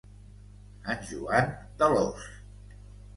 [0.93, 1.51] En Joan
[1.83, 2.25] de l'ós.